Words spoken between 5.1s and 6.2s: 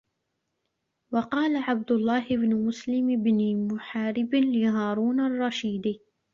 الرَّشِيدِ